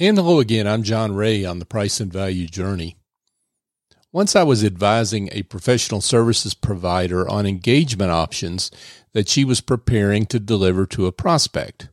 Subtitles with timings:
[0.00, 2.98] And hello again, I'm John Ray on the Price and Value Journey.
[4.12, 8.70] Once I was advising a professional services provider on engagement options
[9.12, 11.88] that she was preparing to deliver to a prospect.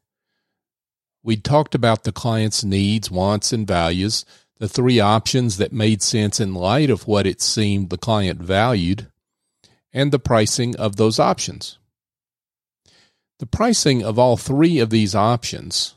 [1.23, 4.23] We talked about the client's needs, wants, and values,
[4.59, 9.07] the three options that made sense in light of what it seemed the client valued,
[9.91, 11.79] and the pricing of those options.
[13.39, 15.95] The pricing of all three of these options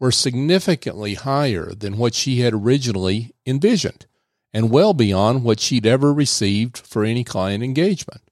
[0.00, 4.06] were significantly higher than what she had originally envisioned
[4.52, 8.22] and well beyond what she'd ever received for any client engagement.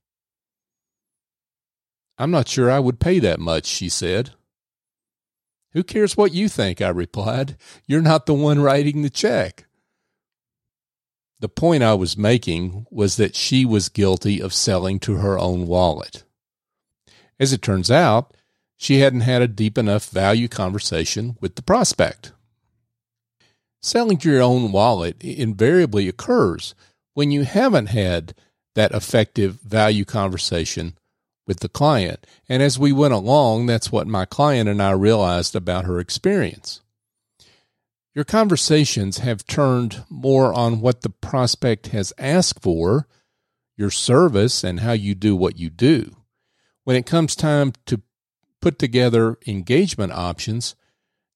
[2.18, 4.30] I'm not sure I would pay that much, she said.
[5.72, 6.80] Who cares what you think?
[6.80, 7.56] I replied.
[7.86, 9.66] You're not the one writing the check.
[11.40, 15.66] The point I was making was that she was guilty of selling to her own
[15.66, 16.22] wallet.
[17.40, 18.32] As it turns out,
[18.82, 22.32] she hadn't had a deep enough value conversation with the prospect.
[23.80, 26.74] Selling to your own wallet invariably occurs
[27.14, 28.34] when you haven't had
[28.74, 30.98] that effective value conversation
[31.46, 32.26] with the client.
[32.48, 36.80] And as we went along, that's what my client and I realized about her experience.
[38.16, 43.06] Your conversations have turned more on what the prospect has asked for,
[43.76, 46.16] your service, and how you do what you do.
[46.82, 48.02] When it comes time to
[48.62, 50.74] put together engagement options,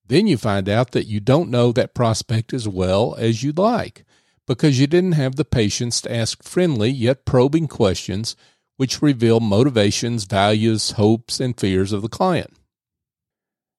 [0.06, 4.04] then you find out that you don't know that prospect as well as you'd like
[4.46, 8.36] because you didn't have the patience to ask friendly yet probing questions
[8.76, 12.52] which reveal motivations, values, hopes, and fears of the client.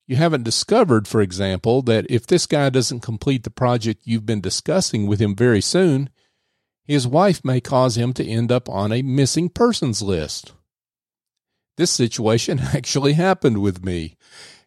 [0.08, 4.42] You haven't discovered, for example, that if this guy doesn't complete the project you've been
[4.42, 6.10] discussing with him very soon,
[6.84, 10.54] his wife may cause him to end up on a missing persons list.
[11.78, 14.16] This situation actually happened with me.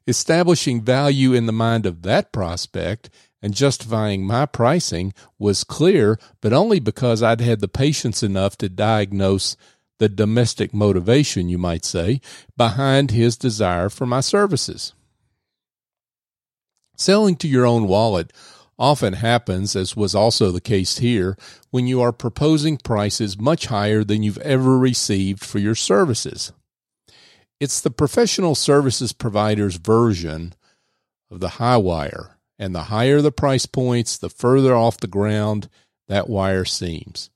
[0.06, 3.10] Establishing value in the mind of that prospect
[3.42, 8.68] and justifying my pricing was clear, but only because I'd had the patience enough to
[8.68, 9.56] diagnose
[9.98, 12.20] the domestic motivation, you might say,
[12.56, 14.94] behind his desire for my services.
[16.96, 18.32] Selling to your own wallet
[18.78, 21.36] often happens, as was also the case here,
[21.70, 26.52] when you are proposing prices much higher than you've ever received for your services.
[27.60, 30.54] It's the professional services provider's version
[31.30, 35.68] of the high wire, and the higher the price points, the further off the ground
[36.08, 37.28] that wire seems.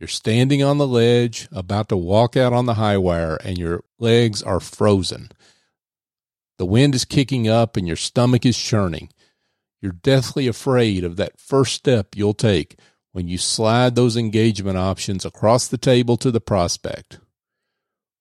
[0.00, 3.84] You're standing on the ledge, about to walk out on the high wire, and your
[3.98, 5.30] legs are frozen.
[6.58, 9.10] The wind is kicking up and your stomach is churning.
[9.80, 12.78] You're deathly afraid of that first step you'll take
[13.12, 17.18] when you slide those engagement options across the table to the prospect.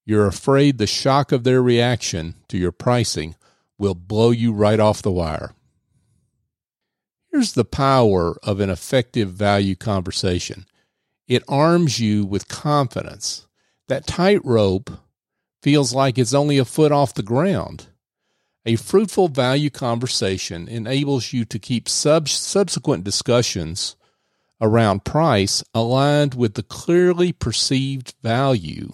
[0.09, 3.35] You're afraid the shock of their reaction to your pricing
[3.77, 5.53] will blow you right off the wire.
[7.31, 10.65] Here's the power of an effective value conversation
[11.27, 13.45] it arms you with confidence.
[13.87, 14.89] That tightrope
[15.61, 17.85] feels like it's only a foot off the ground.
[18.65, 23.95] A fruitful value conversation enables you to keep sub- subsequent discussions
[24.59, 28.91] around price aligned with the clearly perceived value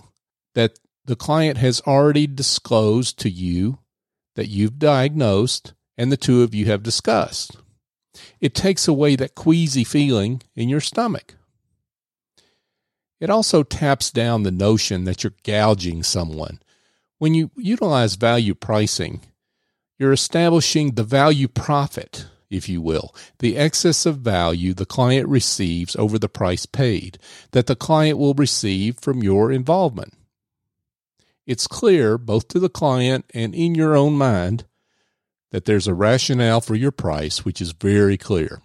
[0.56, 3.80] that the client has already disclosed to you
[4.36, 7.58] that you've diagnosed and the two of you have discussed.
[8.40, 11.36] It takes away that queasy feeling in your stomach.
[13.20, 16.60] It also taps down the notion that you're gouging someone.
[17.18, 19.22] When you utilize value pricing,
[19.98, 25.96] you're establishing the value profit, if you will, the excess of value the client receives
[25.96, 27.18] over the price paid
[27.52, 30.14] that the client will receive from your involvement
[31.46, 34.66] it's clear, both to the client and in your own mind,
[35.52, 38.62] that there's a rationale for your price, which is very clear.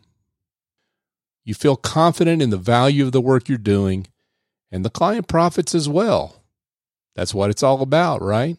[1.45, 4.07] You feel confident in the value of the work you're doing,
[4.71, 6.43] and the client profits as well.
[7.15, 8.57] That's what it's all about, right?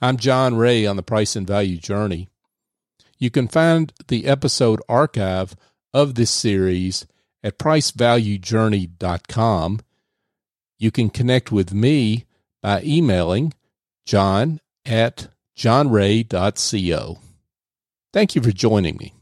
[0.00, 2.28] I'm John Ray on the Price and Value Journey.
[3.18, 5.56] You can find the episode archive
[5.94, 7.06] of this series
[7.42, 9.80] at pricevaluejourney.com.
[10.78, 12.26] You can connect with me
[12.62, 13.52] by emailing
[14.06, 17.18] john at johnray.co.
[18.12, 19.15] Thank you for joining me.